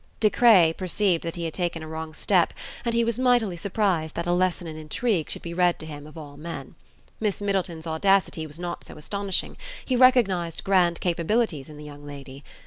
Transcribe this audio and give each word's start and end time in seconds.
De 0.19 0.31
Craye 0.31 0.73
perceived 0.73 1.23
that 1.23 1.35
he 1.35 1.45
had 1.45 1.53
taken 1.53 1.83
a 1.83 1.87
wrong 1.87 2.11
step, 2.11 2.55
and 2.83 2.95
he 2.95 3.03
was 3.03 3.19
mightily 3.19 3.55
surprised 3.55 4.15
that 4.15 4.25
a 4.25 4.31
lesson 4.33 4.65
in 4.65 4.75
intrigue 4.75 5.29
should 5.29 5.43
be 5.43 5.53
read 5.53 5.77
to 5.77 5.85
him 5.85 6.07
of 6.07 6.17
all 6.17 6.37
men. 6.37 6.73
Miss 7.19 7.39
Middleton's 7.39 7.85
audacity 7.85 8.47
was 8.47 8.59
not 8.59 8.83
so 8.83 8.97
astonishing: 8.97 9.57
he 9.85 9.95
recognized 9.95 10.63
grand 10.63 10.99
capabilities 11.01 11.69
in 11.69 11.77
the 11.77 11.85
young 11.85 12.03
lady. 12.03 12.43